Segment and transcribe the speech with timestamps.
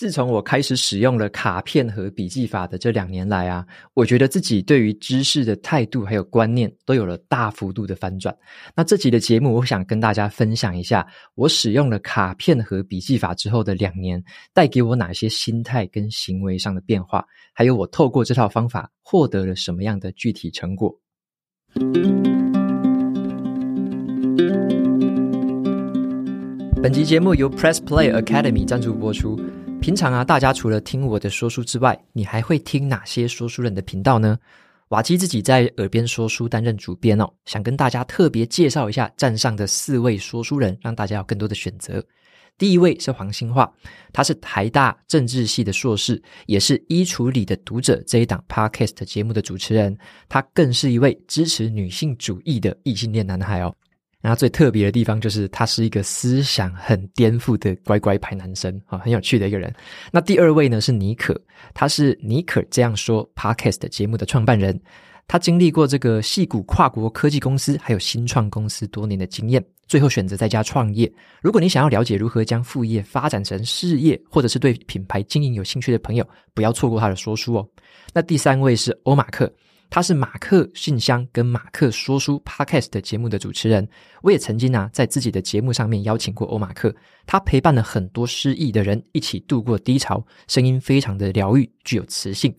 [0.00, 8.34] 自从我开始使用了卡片和笔记法的这两年来啊，我觉得自己对于知识的态度还有观念都有了大幅度的翻转。
[8.74, 14.24] 那这集的节目，我想跟大家分享一下我使用了卡片和笔记法之后的两年，
[14.54, 20.98] 带给我哪些心态跟行为上的变化，还有我透过这套方法获得了什么样的具体成果。
[26.82, 29.38] 本集节目由 Press Play Academy 赞助播出。
[29.80, 34.38] 平常啊，大家除了听我的说书之外，你还会听哪些说书人的频道呢？
[34.88, 42.04] 瓦基自己在耳边说书担任主编哦，想跟大家特别介绍一下站上的四位说书人，让大家有更多的选择。
[42.58, 43.72] 第一位是黄兴化，
[44.12, 49.96] 他是台大政治系的硕士，也是衣橱里的读者这一档 Podcast 节目的主持人，
[50.28, 53.74] 他更是一位支持女性主义的异性恋男孩哦。
[54.20, 59.72] 然后最特别的地方就是他是一个思想很颠覆的乖乖牌男生啊，很有趣的一个人。
[60.12, 61.40] 那第二位呢是尼可，
[61.72, 64.78] 他是尼可这样说 Podcast 节目的创办人，
[65.26, 71.10] 他经历过这个矽谷跨国科技公司还有新创公司多年的经验，最后选择在家创业。
[71.40, 77.66] 如果你想要了解如何将副业发展成事业，或者是对品牌经营有兴趣的朋友，不要错过他的说书哦。
[78.12, 79.50] 那第三位是欧马克。
[79.90, 83.86] 他是马克信箱跟马克说书 Podcast 节目的主持人，
[84.22, 86.94] 我也曾经啊在自己的节目上面邀请过欧马克，
[87.26, 92.54] 他陪伴了很多失意的人一起度过低潮，声音非常的疗愈，具有磁性。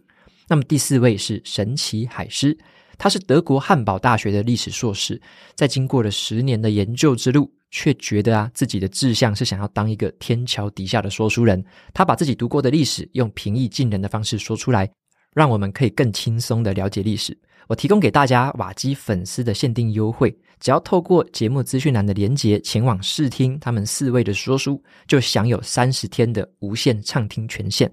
[0.50, 2.56] 那么第四位是神奇海狮，
[2.98, 5.20] 他是德国汉堡大学的历史硕士，
[5.56, 14.92] 在经过了十年的研究之路，却觉得啊自己的志向是想要当一个天桥底下的说书人，他把自己读过的历史用平易近人的方式说出来。
[15.34, 17.38] 让我们可以更轻松的了解历史。
[17.68, 27.90] 我提供给大家瓦基粉丝的限定优惠，只要透过节目资讯栏的连结前往试听他们四位的说书，就享有三十天的无限畅听权限。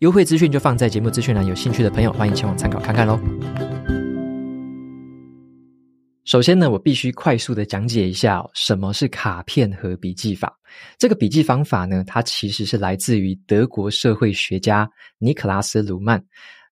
[0.00, 3.18] 优惠资讯就放在节目资讯栏，有兴趣的朋友欢迎前往参考看看喽。
[6.24, 10.56] 首先呢，我必须快速的讲解一下什么是卡片和笔记法。
[10.98, 14.88] 这个笔记方法呢，它其实是来自于德国社会学家
[15.18, 16.22] 尼克拉斯·鲁曼。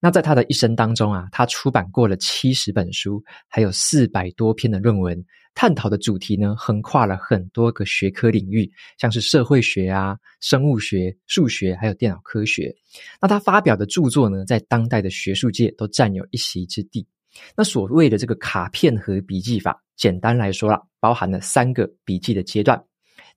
[0.02, 5.22] 那在他的一生当中啊，他出版过了七十本书，还有四百多篇的论文，
[5.54, 12.74] 探讨的主题呢，横跨了很多个学科领域，像是社会学啊、生物学、数学，还有电脑科学。
[13.20, 17.06] 那他发表的著作呢，在当代的学术界都占有一席之地。
[17.54, 22.82] 那所谓的这个卡片和笔记法，简单来说啦，包含了三个笔记的阶段：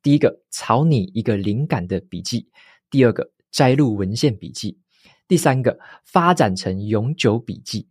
[0.01, 2.39] 第一个，草拟一个灵感的笔记；
[2.89, 4.79] 第二个，摘录文献笔记。
[5.27, 7.87] 第三个，发展成永久笔记。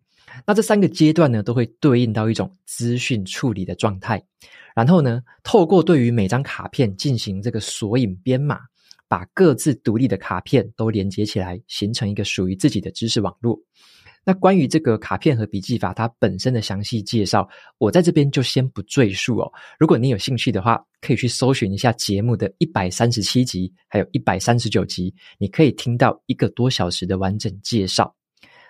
[0.47, 4.25] 那这三个阶段呢，都会对应到一种资讯处理的状态。
[4.75, 8.61] 然后呢，透过对于每张卡片进行这个索引编码，
[9.09, 13.61] 把各自独立的卡片都连接起来，形成一个属于自己的知识网络。
[14.25, 19.53] 那关于这个卡片和笔记法，它本身的详细介绍，我在这边就先不赘述哦。
[19.79, 28.15] 如果你有兴趣的话，可以去搜寻一下节目的一百三十七集，还有一百三十九集，你可以听到一个多小时的完整介绍。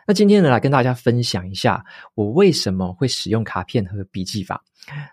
[0.06, 4.64] 那今天呢，来跟大家分享一下我为什么会使用卡片和笔记法。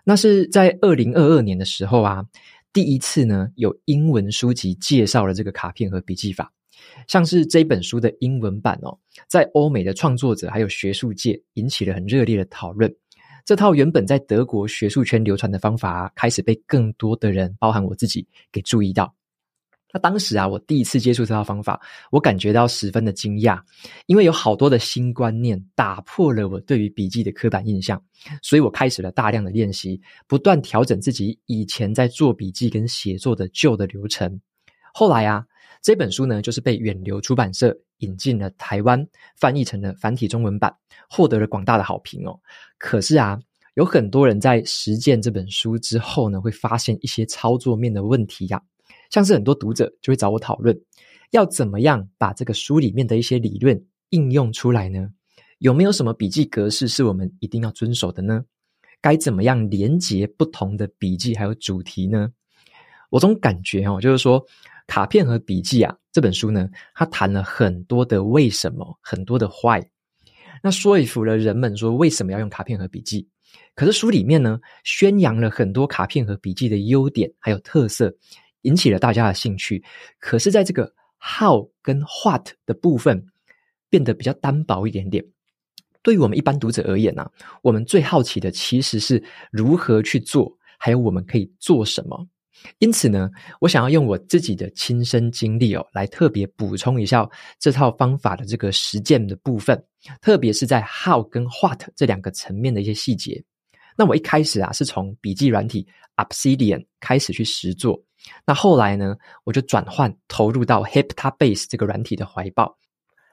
[0.04, 2.24] 那是在二零二二年的时候啊，
[2.72, 6.50] 第一次呢，有英文书籍介绍了这个卡片和笔记法。
[7.06, 8.98] 像是这本书的英文版哦，
[9.28, 12.94] 在欧美的创作者还有学术界引起了很热烈的讨论。
[13.44, 19.12] 这套原本在德国学术圈流传的方法，开始被更多的人，包含我自己，给注意到。
[19.92, 21.80] 那当时啊，我第一次接触这套方法，
[22.12, 23.60] 我感觉到十分的惊讶，
[24.06, 28.00] 因为有好多的新观念打破了我对于笔记的刻板印象，
[28.40, 34.40] 所以我开始了大量的练习，不断调整自己以前在做笔记跟写作的旧的流程。
[34.92, 35.44] 后来啊。
[35.82, 39.06] 这本书呢，就是被远流出版社引进了台湾，
[39.36, 40.74] 翻译成了繁体中文版，
[41.08, 42.38] 获得了广大的好评哦。
[42.76, 43.40] 可是啊，
[43.74, 48.62] 有很多人在实践这本书之后呢，会发现一些操作面的问题呀、啊，
[49.08, 50.78] 像是很多读者就会找我讨论，
[51.30, 55.08] 要怎么样把这个书里面的一些理论应用出来呢？
[55.60, 58.44] 有没有什么笔记格式是我们一定要遵守的呢？
[59.00, 62.30] 该怎么样连接不同的笔记还有主题呢？
[63.08, 64.44] 我总感觉哦，就是说。
[64.90, 69.80] 卡片和笔记啊，这本书呢，它谈了很多的为什么，很多的 why，
[70.64, 73.28] 那说服了人们说为什么要用卡片和笔记。
[73.76, 78.12] 可是书里面呢，宣扬了很多卡片和笔记的优点还有特色，
[78.62, 79.80] 引起了大家的兴趣。
[80.18, 83.24] 可是，在这个 how 跟 what 的部分
[83.88, 85.24] 变得比较单薄一点点。
[86.02, 87.30] 对于我们一般读者而言呢、
[87.62, 89.22] 我们最好奇的其实是
[89.52, 92.26] 如何去做，还有我们可以做什么。
[92.78, 93.30] 因此呢，
[93.60, 97.28] 我想要用我自己的亲身经历哦，来特别补充一下
[97.58, 99.82] 这套方法的这个实践的部分，
[100.20, 103.42] 特别是在 how 跟 what 这两个层面的一些细节。
[103.96, 105.86] 那我一开始啊，是从笔记软体
[106.16, 108.02] Obsidian 开始去实做，
[108.46, 112.79] 那后来呢，我就转换投入到 Hyptabase 这个软体的怀抱。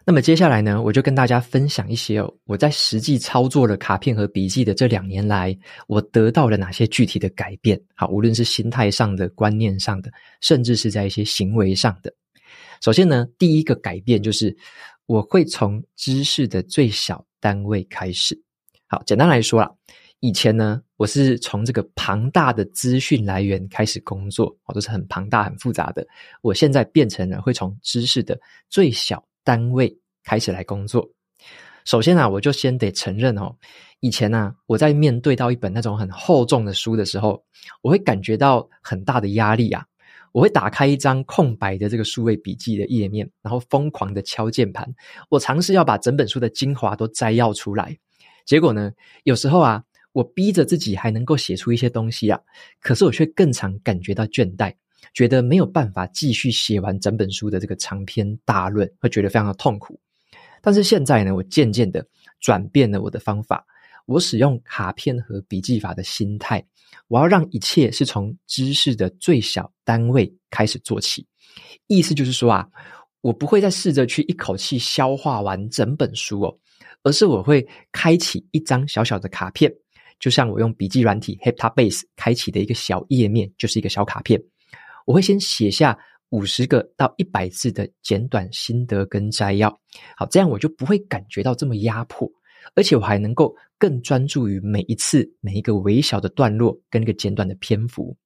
[0.09, 5.53] 那么接下来呢，我就跟大家分享一些哦，我在实际操作了卡片和笔记的这两年来，
[5.85, 7.77] 我得到了哪些具体的改变。
[7.93, 10.09] 好，无论是心态上的、观念上的，
[10.39, 12.13] 甚至是在一些行为上的。
[12.79, 14.55] 首先呢，第一个改变就是
[15.07, 18.41] 我会从知识的最小单位开始。
[18.85, 19.69] 好，简单来说啦，
[20.21, 26.07] 以前呢，我是从这个庞大的资讯来源开始工作，哦，都是很庞大、很复杂的。
[26.41, 28.39] 我现在变成了会从知识的
[28.69, 31.09] 最小单位开始来工作。
[31.85, 33.55] 首先啊，我就先得承认哦，
[34.01, 37.41] 以前呢，我在面对到一本那种很厚重的书的时候，
[37.81, 39.85] 我会感觉到很大的压力啊。
[40.33, 44.85] 我会打开一张空白的这个数位笔记的页面，然后疯狂的敲键盘。
[45.29, 47.97] 我尝试要把整本书的精华都摘要出来，
[48.45, 48.91] 结果呢，
[49.23, 52.37] 有时候啊，我逼着自己还能够写出一些东西啊，
[52.81, 54.73] 可是我却更常感觉到倦怠。
[55.13, 59.99] 觉得没有办法继续写完整本书的这个长篇大论，会觉得非常的痛苦。
[60.61, 62.05] 但是现在呢，我渐渐的
[62.39, 63.65] 转变了我的方法，
[64.05, 66.65] 我使用卡片和笔记法的心态，
[67.07, 71.25] 我要让一切是从知识的最小单位开始做起。
[71.87, 72.67] 意思就是说啊，
[73.21, 76.57] 我不会再试着去一口气消化完整本书哦，
[77.03, 79.71] 而是我会开启一张小小的卡片，
[80.19, 84.41] 就像我用笔记软体 Hyptabase 开启的一个小页面，就是一个小卡片。
[85.07, 85.97] 我会先写下
[86.31, 89.69] 五十个到一百字的简短心得跟摘要，
[90.17, 92.29] 好，这样我就不会感觉到这么压迫，
[92.75, 98.17] 而且我还能够更专注于每一次每一个微小的段落跟一个简短的篇幅。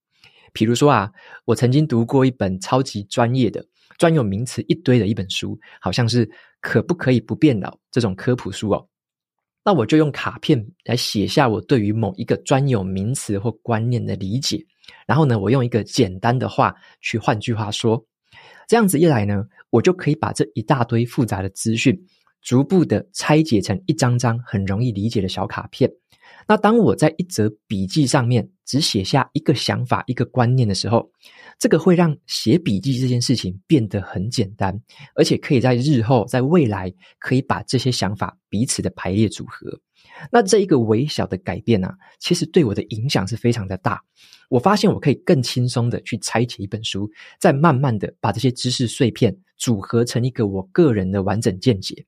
[0.52, 1.12] 比如说啊，
[1.46, 3.64] 我曾经读过一本超级专业的
[4.00, 6.28] 专有名词一堆的一本书，好像是
[6.62, 8.88] 可不可以不变老这种科普书哦。
[9.64, 14.60] 那我就用卡片来写下我对于某一个专有名词或观念的理解。
[15.06, 18.04] 然后呢，我用一个简单的话去换句话说，
[18.68, 21.96] 这样子一来呢，我就可以把这一大堆复杂的资讯，
[22.42, 25.92] 逐步的拆解成一张张很容易理解的小卡片。
[26.48, 31.10] 那当我在一则笔记上面只写下一个想法、一个观念的时候，
[31.60, 34.80] 这个会让写笔记这件事情变得很简单，
[35.16, 39.80] 而且可以在日后、在未来可以把这些想法彼此的排列组合。
[40.32, 44.02] 那这一个微小的改变啊，其实对我的影响是非常的大。
[44.50, 47.10] 我发现我可以更轻松的去拆解一本书，
[47.40, 52.06] 再慢慢的把这些知识碎片组合成一个我个人的完整见解。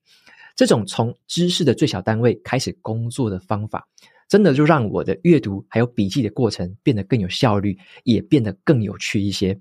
[0.56, 3.88] 这种从知识的最小单位开始工作的方法，
[4.34, 9.56] 真的就让我的阅读还有笔记的过程变得更有效率，也变得更有趣一些。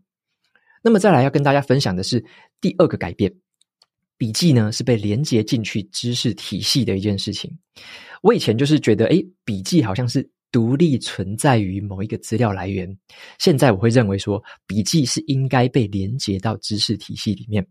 [0.81, 2.25] 那么再来要跟大家分享的是
[2.59, 3.31] 第二个改变。
[4.17, 7.55] 笔记呢，是被连接进去知识体系的一件事情。
[8.23, 12.97] 我以前就是觉得，诶，笔记好像是独立存在于某一个资料来源。
[13.37, 17.63] 现在我会认为说，笔记是应该被连接到知识体系里面。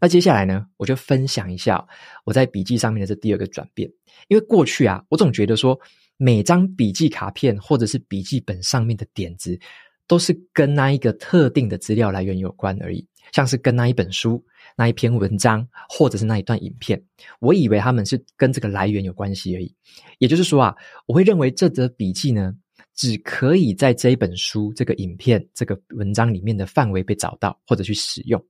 [0.00, 1.86] 那接下来呢，我就分享一下
[2.24, 3.88] 我在笔记上面的这第二个转变。
[4.26, 5.78] 因为过去啊，我总觉得说，
[6.22, 9.58] 每张笔记卡片或者是笔记本上面的点子，
[10.06, 14.44] 都是跟那一个特定的资料来源有关而已，像是跟那一本书。
[14.76, 17.02] 那一篇文章，或者是那一段影片，
[17.40, 19.74] 我以为他们是跟这个来源有关系而已。
[20.18, 20.74] 也就是说啊，
[21.06, 22.54] 我会认为这则笔记呢，
[22.94, 28.42] 只可以在这一本书、这个影片、这个文章里面的范围被找到或者去使用。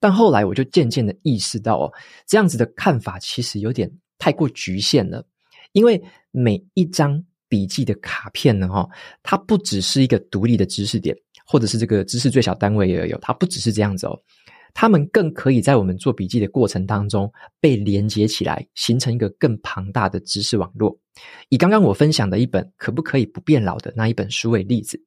[0.00, 1.92] 但后来我就渐渐的意识到哦，
[2.26, 5.24] 这样子的看法其实有点太过局限了。
[5.72, 8.88] 因为每一张笔记的卡片呢，哈，
[9.22, 14.18] 它不只是一个独立的知识点，或者是这个知识最小单位也有，它不只是这样子哦。
[14.72, 17.28] 他们更可以在我们做笔记的过程当中
[17.60, 20.96] 被连接起来，形成一个更庞大的知识网络。
[21.48, 25.02] 以刚刚我分享的一本可不可以不变老的那一本书为例子，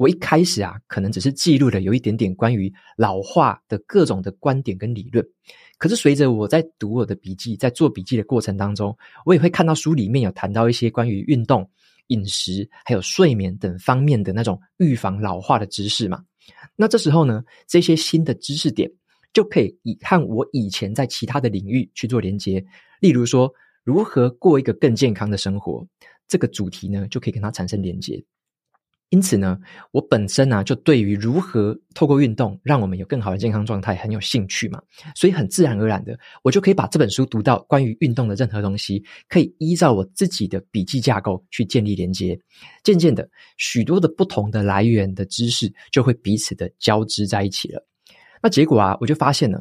[0.00, 5.22] 我一开始啊，可能只是记录了有一点点关于老化的各种的观点跟理论。
[5.76, 11.70] 可是随着我在读我的笔记，在做笔记的过程当中，我也会看到书里面有谈到一些关于运动、
[12.06, 16.24] 饮食还有睡眠等方面的那种预防老化的知识嘛。
[16.76, 18.90] 那这时候呢，这些新的知识点。
[19.32, 22.64] 就可以以和我以前在其他的领域去做连接，
[22.98, 23.48] 例如说
[23.84, 25.86] 如何过一个更健康的生活，
[26.26, 28.20] 这个主题呢，就可以跟它产生连接。
[29.10, 29.58] 因此呢，
[29.90, 34.80] 我本身、啊、就对于如何透过运动让我们有更好的健康状态很有兴趣嘛，
[35.16, 42.38] 所以很自然而然的，我就可以把这本书读到关于运动的任何东西，可以依照我自己的笔记架构去建立连接。
[42.84, 47.84] 渐渐的，许多的不同的来源的知识就会彼此的交织在一起了。
[48.40, 49.60] 那结果啊，我就发现了，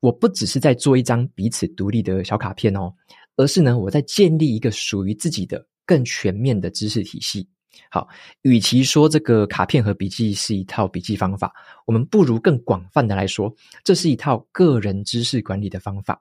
[0.00, 2.92] 我不只是在做一张彼此独立的小卡片哦，
[3.36, 7.48] 而是呢，我在建立一个属于自己的更全面的知识体系。
[7.90, 8.08] 好，
[8.42, 11.52] 与其说这个卡片和笔记是一套笔记方法，
[11.86, 16.20] 我们不如更广泛的来说，这是一套个人知识管理的方法。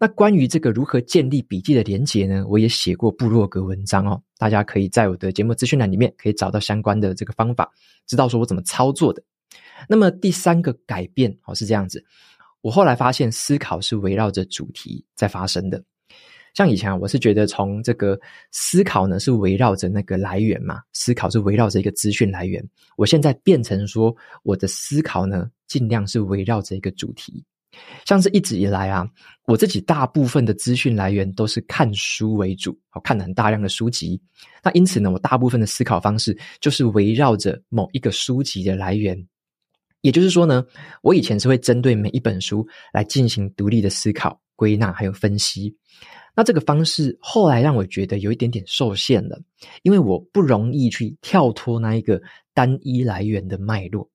[0.00, 2.46] 那关于这个如何建立笔记的连结呢？
[2.48, 7.70] 我也写过部落格文章哦，大家可以在我的节目资讯栏里面可以找到相关的这个方法，
[8.06, 9.22] 知道说我怎么操作的。
[9.86, 12.02] 那么第三个改变哦是这样子，
[12.62, 15.84] 我后来发现思考是围绕着主题在发生的。
[16.56, 18.18] 像以前，我是觉得从这个
[18.50, 22.66] 思考呢，是围绕着那个来源嘛，思考是围绕着一个资讯来源。
[22.96, 27.44] 我现在变成说，我的思考呢，尽量是围绕着一个主题。
[28.06, 29.06] 像是一直以来啊，
[29.44, 34.18] 我自己大部分的资讯来源都是看书为主，我看了很大量的书籍。
[34.64, 39.22] 那因此呢，我大部分的思考方式就是围绕着某一个书籍的来源。
[40.00, 40.64] 也就是说呢，
[41.02, 45.76] 我以前是会针对每一本书来进行独立的思考、归纳还有分析。
[46.36, 49.40] 那这个方式后来让我觉得有一点点受限了，
[49.82, 52.20] 因为我不容易去跳脱那一个
[52.52, 54.06] 单一来源的脉络，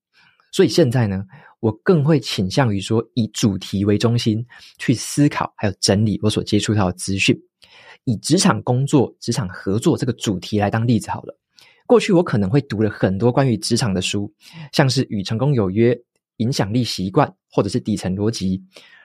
[0.52, 1.26] 所以现在呢，
[1.60, 4.46] 我更会倾向于说以主题为中心
[4.78, 7.36] 去思考，还有整理我所接触到的资讯。
[8.06, 11.36] 以职场工作、职场合作这个主题来当例子好了，
[11.88, 14.32] 过去我可能会读了很多关于职场的书，
[14.72, 15.94] 像是《与成功有约》、
[16.38, 18.64] 影响力习惯，或者是底层逻辑。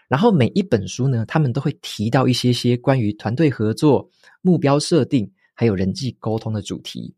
[0.08, 4.08] 然后每一本书呢，他们都会提到一些些关于团队合作、
[4.42, 7.14] 目标设定，还有人际沟通的主题。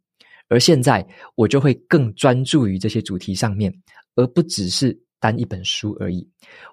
[0.48, 3.70] 而现在我就会更专注于这些主题上面，
[4.14, 6.26] 而不只是单一本书而已。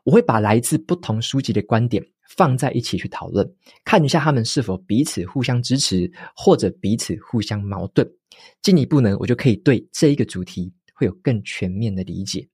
[0.06, 3.46] 我会把来自不同书籍的观点放在一起去讨论，
[3.84, 8.10] 看一下他们是否彼此互相支持，或者彼此互相矛盾。
[8.62, 12.48] 进一步呢，我就可以对这一个主题会有更全面的理解。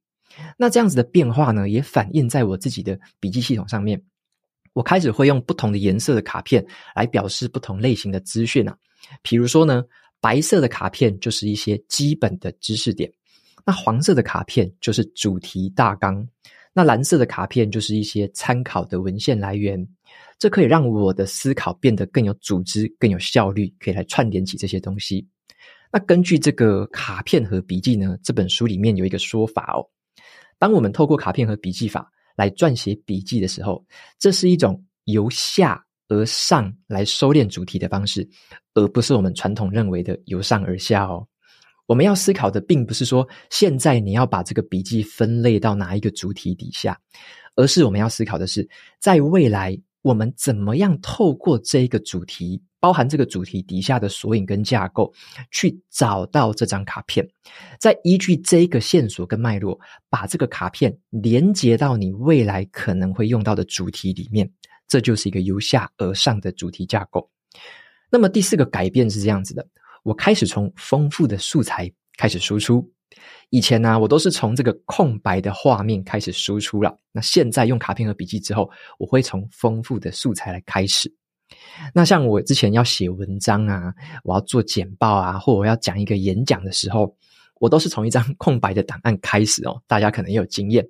[0.58, 4.02] 那这样子的变化呢，也反映在我自己的笔记系统上面。
[4.74, 8.78] 我开始会用不同的颜色的卡片来表示不同类型的资讯啊。
[9.22, 9.84] 比如说呢，
[10.22, 13.12] 白色的卡片就是一些基本的知识点，
[13.66, 16.26] 那黄色的卡片就是主题大纲，
[16.72, 19.86] 那蓝色的卡片就是一些参考的文献来源。
[20.40, 25.28] 这可以让我的思考变得更有组织、更有效率，可以来串联起这些东西。
[25.92, 29.86] 那根据这个卡片和笔记呢，这本书里面有一个说法哦。
[30.62, 33.84] 当我们透过卡片和笔记法来撰写笔记的时候，
[34.20, 38.30] 这是一种由下而上来收敛主题的方式，
[38.76, 41.28] 而不是我们传统认为的由上而下哦。
[41.88, 46.96] 我们要思考的并不是说现在你要把这个笔记分类到哪一个主题底下，
[47.56, 52.62] 而是我们要思考的是，在未来我们怎么样透过这一个主题。
[52.82, 55.14] 包含这个主题底下的索引跟架构，
[55.52, 57.24] 去找到这张卡片，
[57.80, 59.80] 再依据这一个线索跟脉络，
[60.10, 64.52] 把这个卡片连接到你未来可能会用到的主题里面，
[64.88, 67.30] 这就是一个由下而上的主题架构。
[68.10, 69.64] 那么第四个改变是这样子的，
[70.02, 72.92] 我开始从丰富的素材开始输出。
[73.50, 76.98] 以前呢、我都是从这个空白的画面开始输出了。
[77.12, 81.14] 那现在用卡片和笔记之后，我会从丰富的素材来开始。
[81.94, 87.14] 那像我之前要写文章啊，我要做简报啊，或我要讲一个演讲的时候，
[87.60, 89.82] 我都是从一张 空白的档案开始哦。
[89.86, 90.88] 大家可能也有经验。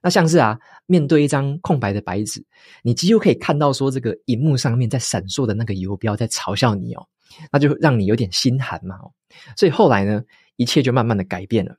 [0.00, 2.42] 那像是啊，面对一张空白的白纸，
[2.82, 7.04] 你几乎可以看到说这个荧幕上面在闪烁的那个游标在嘲笑你哦，
[7.52, 8.96] 那就让你有点心寒嘛。
[9.56, 10.22] 所以后来呢，
[10.58, 11.74] 一切就慢慢的改变了。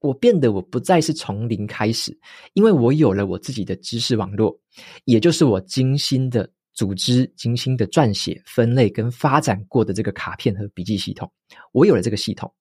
[0.00, 2.18] 我变得我不再是从零开始，
[2.54, 4.58] 因为我有了我自己的知识网络，
[5.04, 6.50] 也就是我精心的。
[6.76, 11.26] 组织精心的撰写、分类跟发展过的这个卡片和笔记系统，
[11.72, 12.52] 我有了这个系统。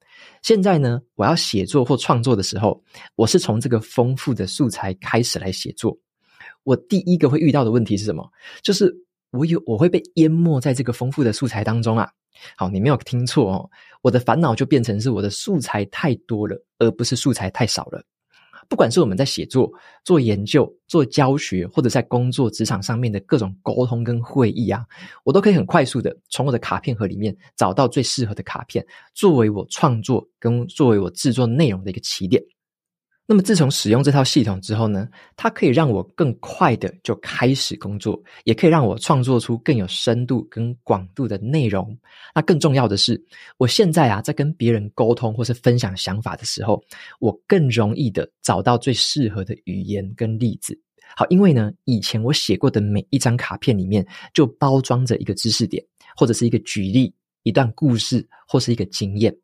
[0.42, 2.82] 现在呢，我要写作或创作的时候，
[3.18, 6.00] 我是从这个丰富的素材开始来写作。
[6.64, 8.26] 我第一个会遇到的问题是什么？
[8.64, 8.90] 就是
[9.32, 12.10] 我有我会被淹没在这个丰富的素材当中啊。
[12.58, 13.70] 好，你没有听错哦，
[14.02, 18.04] 我的烦恼就变成是我的素材太多了，而不是素材太少了。
[18.68, 19.72] 不管是我们在写作、
[20.04, 24.84] 做研究、做教学，或者在工作职场上面的各种沟通跟会议啊，
[25.24, 32.42] 我都可以很快速的从我的卡片盒里面找到最适合的卡片，作为我创作跟作为我制作内容的一个起点。
[33.28, 41.98] 那么自从使用这套系统之后呢，它可以让我更快的就开始工作，也可以让我创作出更有深度跟广度的内容。
[42.36, 43.20] 那更重要的是，
[43.58, 46.80] 我现在啊，在跟别人沟通或是分享想法的时候，
[47.20, 50.80] 我更容易的找到最适合的语言跟例子。
[51.16, 54.06] 好，因为呢，以前我写过的每一张卡片里面
[54.36, 55.84] 就包装着一个知识点，
[56.16, 59.36] 或者是一个举例、一段故事，或是一个经验。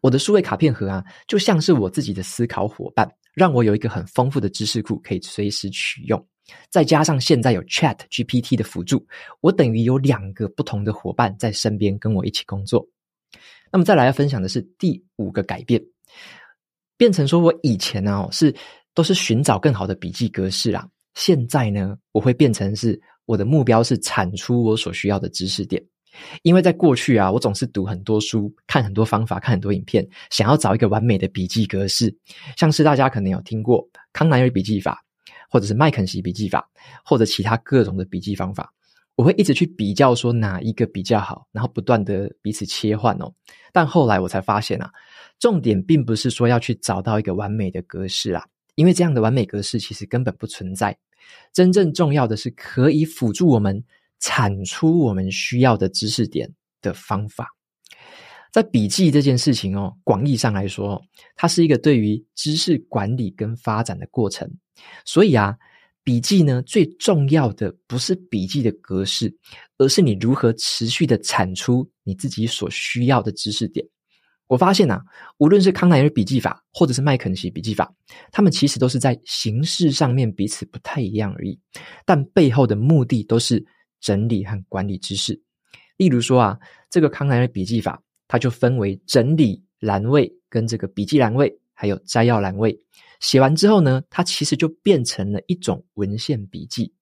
[0.00, 6.26] 我的数位卡片盒啊，就像是我自己的思考伙伴，让我有一个很丰富的知识库可以随时取用。
[6.70, 9.04] 再加上现在有 Chat GPT 的辅助，
[9.40, 12.86] 我等于有两个不同的伙伴在身边跟我一起工作。
[13.72, 15.82] 那么再来要分享的是第五个改变，
[16.96, 18.54] 变成说我以前呢、啊、是
[18.94, 25.84] 都是寻找更好的笔记格式啊，现在呢我会变成是我的目标是产出我所需要的知识点。
[26.42, 32.16] 因为在过去啊，我总是读很多书，看很多方法，看很多影片，想要找一个完美的笔记格式。
[32.56, 35.04] 像是大家可能有听过康奈尔笔记法，
[35.50, 36.68] 或者是麦肯锡笔记法，
[37.04, 38.72] 或者其他各种的笔记方法，
[39.14, 43.32] 我会一直去比较说哪一个比较好，然后不断的彼此切换哦。
[43.72, 44.90] 但后来我才发现啊，
[45.38, 48.44] 重点并不是说要去找到一个完美的格式啊，
[48.74, 50.96] 因为这样的完美格式其实根本不存在。
[51.52, 53.84] 真正重要的是可以辅助我们。
[54.20, 57.48] 产出我们需要的知识点的方法，
[58.52, 61.00] 在笔记这件事情哦，广义上来说，
[61.34, 64.50] 它是一个对于知识管理跟发展的过程。
[65.04, 65.54] 所以啊，
[66.02, 69.34] 笔记呢，最重要的不是笔记的格式，
[69.76, 73.86] 而是你如何持续的产出你自己所需要的知识点。
[74.46, 75.02] 我发现啊，
[75.38, 77.92] 无论是康奈尔笔记法，或者是麦肯锡笔记法，
[78.32, 81.58] 他们其实都是在形式上面彼此不太一样而已，
[82.04, 83.66] 但背后的目的都是。
[84.00, 85.40] 整理和管理知识，
[85.96, 86.58] 例如说啊，
[86.90, 92.78] 这个康奈尔笔记法，它就分为整理栏位跟这个笔记栏位，还有摘要栏位。
[93.20, 96.92] 写完之后呢，它其实就变成了一种文献笔记。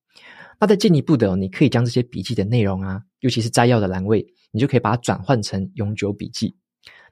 [0.59, 6.55] 那在进一步的，你可以将这些笔记的内容啊，尤其是摘要的栏位，你就可以把它转换成永久笔记。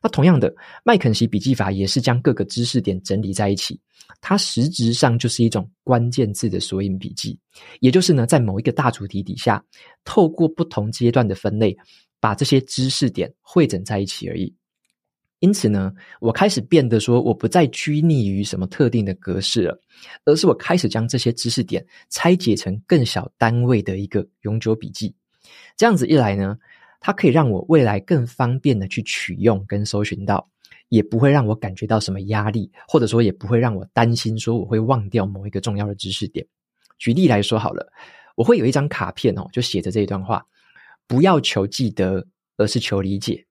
[0.04, 3.80] 那同样的，麦肯锡笔记法也是将各个知识点整理在一起，
[4.20, 7.40] 它实质上就是一种关键字的索引笔记，
[7.80, 9.64] 也就是呢，在某一个大主题底下，
[10.04, 11.76] 透过不同阶段的分类，
[12.20, 14.54] 把这些知识点汇整在一起而已。
[15.40, 19.80] 因此呢，我开始变得说，我不再拘泥于什么特定的格式了，
[20.26, 25.16] 而是我开始将这些知识点拆解成更小单位的一个永久笔记。
[25.76, 26.58] 这样子一来呢，
[27.06, 30.50] 它可以让我未来更方便的去取用跟搜寻到，
[30.88, 36.48] 也不会让我感觉到什么压力，或者说也不会让我担心说我会忘掉某一个重要的知识点。
[36.98, 37.92] 举例来说好了，
[38.38, 40.42] 我会有一张卡片哦，就写着这一段话：
[41.06, 43.46] 不要求记得，而是求理解。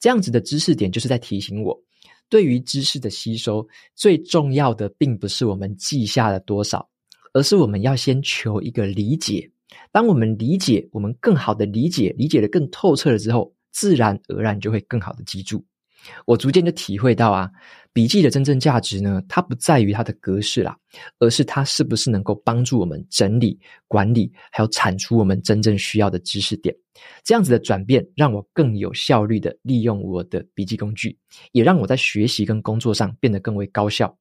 [0.00, 1.80] 这样子的知识点就是在提醒我，
[2.28, 6.88] 对于知识的吸收，最重要的并不是我们记下了多少，
[7.34, 9.48] 而是我们要先求一个理解。
[9.92, 15.64] 当我们理解，我们更好的理解，理解得更透彻了之后，自然而然就会更好的记住。
[16.24, 17.50] 我逐渐就体会到啊，
[17.92, 20.74] 笔记的真正价值呢，它不在于它的格式啦，
[21.18, 26.74] 而是它是不是能够帮助我们整理、管理，还有产出我们真正需要的知识点。
[27.22, 31.18] 这样子的转变，让我更有效率的利用我的笔记工具，
[31.52, 34.16] 也让我在学习跟工作上变得更为高效。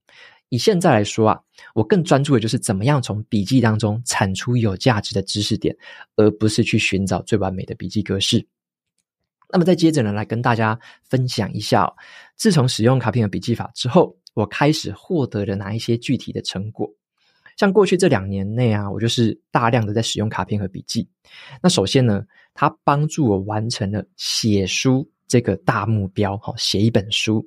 [0.49, 1.39] 以现在来说啊，
[1.73, 5.75] 我更专注的就是怎么样从笔记当中产出有价值的知识点，
[6.15, 8.45] 而不是去寻找最完美的笔记格式。
[9.51, 11.91] 那么再接着呢，来跟大家分享一下，
[12.35, 16.87] 自从使用卡片和笔记法之后，我开始获得了哪一些具体的成果。
[17.57, 21.07] 像过去这两年内啊，我就是大量的在使用卡片和笔记。
[21.61, 27.45] 那首先呢，它帮助我完成了写书这个大目标，好，写一本书。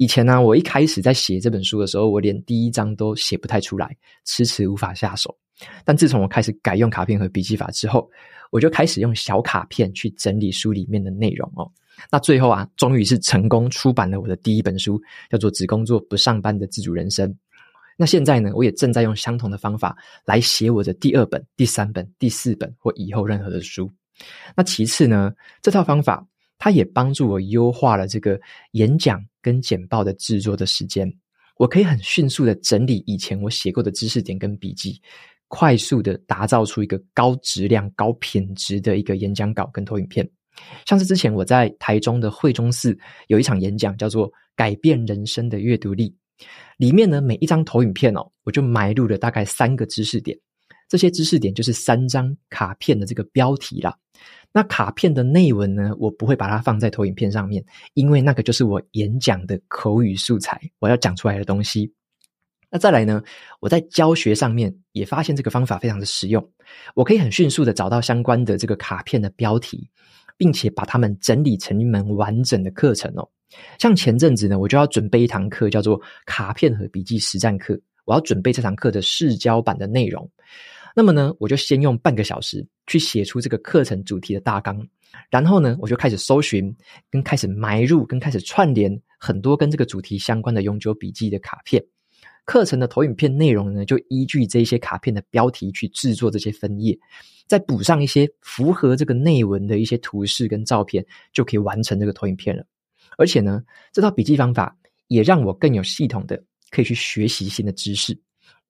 [0.00, 5.36] 以前呢，我一开始在写这本书的时候，我连第一章都写不太出来，迟迟无法下手。
[5.84, 8.10] 但自从我开始改用卡片和笔记法之后，
[8.50, 11.70] 我就开始用小卡片去整理书里面的内容哦。
[12.10, 17.28] 那最后啊，终于是成功出版了我的第一本书，叫做《只工作不上班的自主人生》。
[17.98, 23.90] 那现在呢，我也正在用相同的方法来写我的第二本、第三本、第四本或以后任何的书。
[24.56, 26.26] 那其次呢，这套方法。
[26.62, 28.38] 它也帮助我优化了这个
[28.72, 31.10] 演讲跟简报的制作的时间，
[31.56, 35.00] 我可以很迅速的整理以前我写过的知识点跟笔记，
[35.48, 40.28] 快速的打造出一个高质量、高品质的一个演讲稿跟投影片。
[40.84, 42.96] 像是之前我在台中的惠中寺
[43.28, 46.10] 有一场演讲，叫做《改变人生的阅读力》，
[46.76, 50.38] 里面呢，每一张投影片哦，我就埋入了大概三个知识点，
[50.88, 53.96] 这些知识点就是三张卡片的这个标题啦。
[54.52, 61.92] 那卡片的内文呢，我不会把它放在投影片上面，因为那个就是我演讲的口语素材，我要讲出来的东西。
[62.70, 63.22] 那再来呢，
[63.60, 66.48] 我在教学上面也发现这个方法非常的实用，
[66.94, 69.88] 我可以很迅速的找到相关的这个卡片的标题，
[70.36, 73.28] 并且把它们整理成一门完整的课程哦。
[73.78, 80.30] 像前阵子呢，我就要准备一堂课，叫做卡片和笔记实战课，我要准备这堂课的试教版的内容。
[80.94, 84.86] 那么呢，我就先用半个小时去写出这个课程主题的大纲，
[85.30, 86.74] 然后呢，我就开始搜寻，
[87.10, 91.84] 跟开始埋入，跟开始串联很多跟这个主题相关的永久笔记的卡片。
[92.44, 96.98] 课程的投影片内容呢，就依据这些卡片的标题去制作这些分页，
[97.46, 102.64] 再补上一些符合这个内文的一些图示跟照片，就可以完成这个投影片了。
[103.16, 104.76] 而且呢，这套笔记方法
[105.06, 108.18] 也让我更有系统的可以去学习新的知识。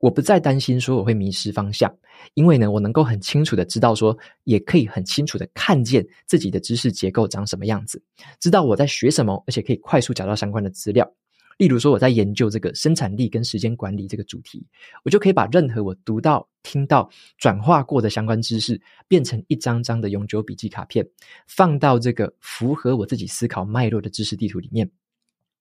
[0.01, 1.95] 我不再担心说我会迷失方向，
[2.35, 8.03] 因为呢，我能够很清楚的知道说，也可以很清楚的看见自己的知识结构长什么样子，
[8.41, 11.09] 知道我在学什么，而且可以快速找到相关的资料。
[11.59, 14.67] 例如说，我在研究这个生产力跟时间管理这个主题，
[15.05, 21.07] 我就可以把任何我读到、听到、转化过的相关知识，变成一张张的永久笔记卡片，
[21.47, 24.91] 放到这个符合我自己思考脉络的知识地图里面。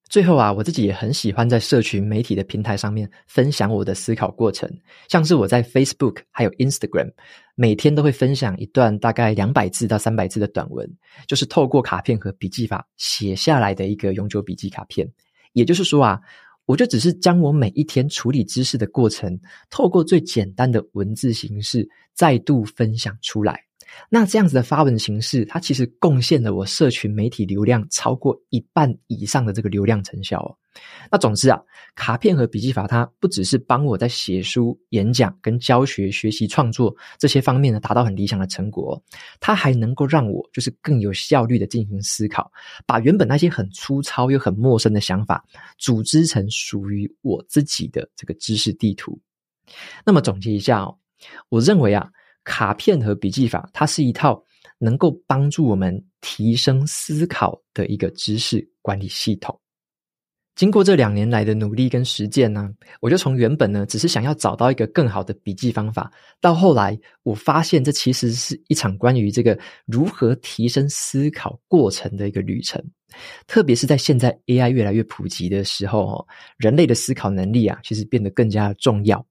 [0.09, 4.67] 最后啊，我自己也很喜欢在社群媒体的平台上面分享我的思考过程，
[5.07, 7.11] 像是我在 Facebook 还有 Instagram，
[7.53, 10.89] 每天都会分享一段大概两百字到三百字的短文，
[11.27, 15.07] 就是透过卡片和笔记法写下来的一个永久笔记卡片。
[15.53, 16.19] 也就是说啊，
[16.65, 23.68] 我就只是将我每一天处理知识的过程，透过最简单的文字形式再度分享出来。
[24.09, 30.55] 那这样子的发文形式，它其实贡献了我社群媒体流量超过一半以上的这个流量成效哦。
[31.11, 31.59] 那总之啊，
[31.95, 39.01] 卡片和笔记法，它不只是帮我在写书、演讲、跟教学、学习、创作这些方面呢达到很理想的成果，
[39.39, 42.51] 它还能够让我就是更有效率的进行思考，
[42.85, 45.43] 把原本那些很粗糙又很陌生的想法，
[45.77, 49.19] 组织成属于我自己的这个知识地图。
[50.05, 50.97] 那么总结一下哦，
[51.49, 52.09] 我认为啊。
[52.49, 54.43] 卡片和笔记法，它是一套
[54.79, 59.57] 能够帮助我们提升思考的一个知识管理系统。
[60.55, 62.69] 经过这两年来的努力跟实践呢，
[63.01, 72.83] 我就从原本呢只是想要找到一个更好的笔记方法，到后来我发现这其实是一场关于这个如何提升思考过程的一个旅程。
[73.47, 79.23] 特别是在现在 AI 越来越普及的时候哦，人类的思考能力啊，其实变得更加重要。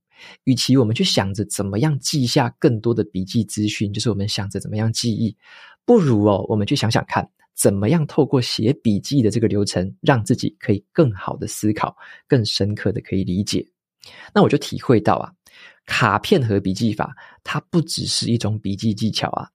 [0.44, 5.36] 与其我们去想着怎么样记下更多的笔记资讯，就是我们想着怎么样记忆，
[5.84, 13.66] 不如哦，我们去想想看，怎么样透过写笔记的这个流程，让自己可以更好的思考，更深刻的可以理解。
[14.34, 15.32] 那我就体会到啊，
[15.84, 19.48] 卡片和笔记法，它不只是一种笔记技巧啊，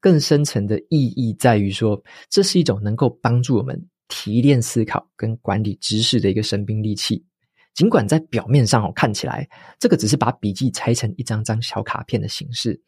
[0.00, 7.24] 更深层的意义在于说，这是一种能够帮助我们提炼思考跟管理知识的一个神兵利器。
[7.74, 9.46] 尽管在表面上哦，看起来
[9.78, 12.80] 这个只是把笔记拆成一张张小卡片的形式，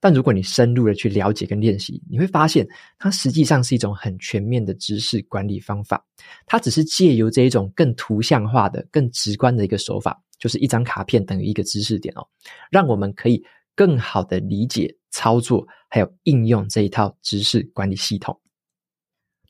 [0.00, 2.66] 但如果你深入的去了解跟练习，你会发现
[2.98, 6.02] 它实际上是一种很全面的知识管理方法。
[6.46, 12.26] 它只是借由这一种更图像化的、更直观的一个手法，就是一张卡片等于一个知识点哦，
[12.70, 13.44] 让我们可以
[13.76, 18.38] 更好的理解、操作还有应用这一套知识管理系统。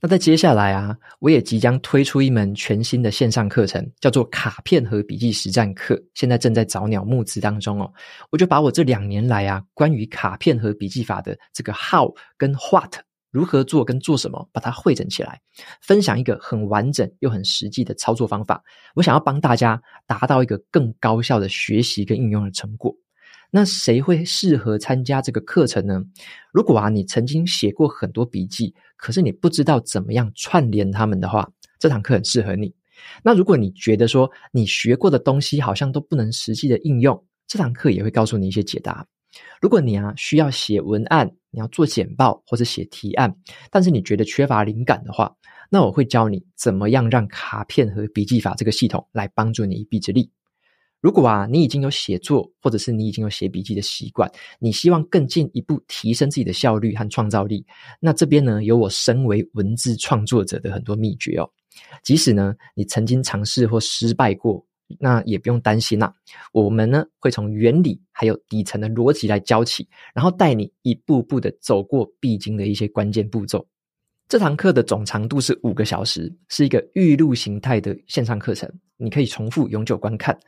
[0.02, 7.92] 那在接下来啊，我也即将推出一门全新的线上课程，叫做卡片和笔记实战课，现在正在找鸟募资当中哦。
[8.30, 12.94] 我就把我这两年来啊，关于卡片和笔记法的这个 how 跟 what
[13.30, 15.38] 如何做跟做什么，把它汇整起来，
[15.82, 18.62] 分享一个很完整又很实际的操作方法。
[18.94, 22.96] 我想要帮大家达到一个更高效的学习跟应用的成果。
[23.50, 26.02] 那谁会适合参加这个课程呢？
[26.52, 32.72] 如果啊，你曾经写过很多笔记，可是你不知道怎么样串联它们的话，这堂课很适合你。
[33.24, 39.06] 那如果你觉得说你学过的东西好像都不能实际的应用，这堂课也会告诉你一些解答。
[39.60, 43.34] 如果你啊需要写文案，你要做简报或者写提案，
[43.70, 45.34] 但是你觉得缺乏灵感的话，
[45.70, 50.30] 那我会教你怎么样让卡片和笔记法这个系统来帮助你一臂之力。
[51.00, 57.64] 如果啊，你已经有写作，或者是你已经有写笔记的习惯，你希望更进一步提升自己的效率和创造力，
[58.00, 61.50] 那这边呢，有我身为文字创作者的很多秘诀哦。
[62.02, 64.62] 即使呢，你曾经尝试或失败过，
[64.98, 66.12] 那也不用担心啦。
[66.52, 73.66] 我们呢，会从原理还有底层的逻辑来教起，然后带你一步步的走过必经的一些关键步骤。
[74.30, 80.38] 这堂课的总长度是五个小时，是一个预录形态的线上课程，你可以重复永久观看。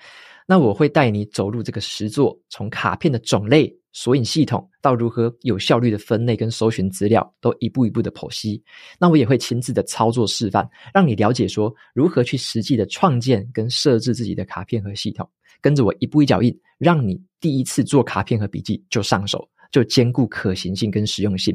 [0.47, 8.63] 那我会带你走入这个实作，从卡片的种类、索引系统到如何有效率的分类跟搜寻资料，都一步一步的剖析。
[9.01, 10.65] 那我也会亲自的操作示范，
[10.95, 15.29] 让你了解说如何去实际的创建跟设置自己的卡片和系统，
[15.61, 21.53] 跟着我一步一脚印，让你第一次做卡片和笔记就上手，就兼顾可行性跟实用性。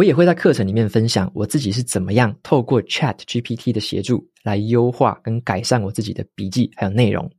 [0.00, 7.30] 我也会在课程里面分享我自己是怎么样透过 ChatGPT 的协助来优化跟改善我自己的笔记还有内容。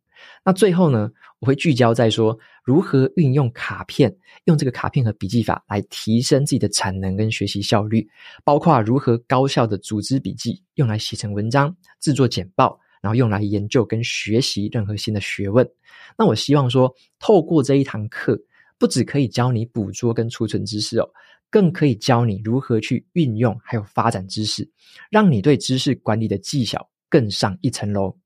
[0.45, 8.07] 那最后呢，我会聚焦在说如何运用卡片，用这个卡片和笔记法来提升自己的产能跟学习效率，
[8.43, 15.67] 包括如何高效的组织笔记，用来写成文章、制作简报，然后用来研究跟学习任何新的学问。
[16.15, 18.39] 那我希望说，透过这一堂课，
[18.81, 21.07] 不只可以教你捕捉跟储存知识哦。
[21.51, 24.67] 更可以教你如何去运用，还有发展知识，
[25.11, 28.17] 让你对知识管理的技巧更上一层楼。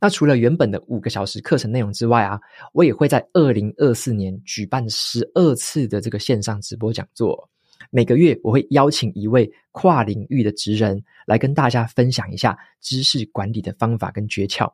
[0.00, 2.38] 那除了原本的五个小时课程内容之外啊，
[2.72, 7.48] 我也会在二零二四年举办十二次的这个线上直播讲座。
[7.90, 14.70] 每个月我会邀请一位跨领域的职人来跟大家分享一下知识管理的方法跟诀窍。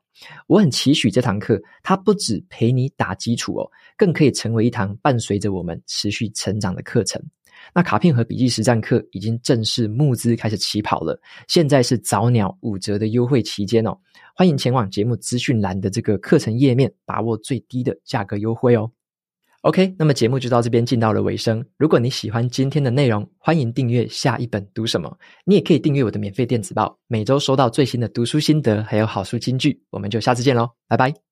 [0.47, 7.23] 我很期许这堂课，它不只陪你打基础哦，更可以成为一堂伴随着我们持续成长的课程。
[7.75, 13.99] 那卡片和笔记实战课已经正式募资开始起跑了，现在是早鸟五折的优惠期间哦，
[14.35, 18.91] 欢迎前往节目资讯栏的这个课程页面，把握最低的价格优惠哦。
[19.69, 21.63] OK，那么节目就到这边进到了尾声。
[21.77, 29.79] 如果你喜欢今天的内容，欢迎订阅下一本读什么，你也可以订阅我的免费电子报，每周收到最新的读书心得还有好书金句。
[29.91, 31.28] 我们就下次见喽，拜拜。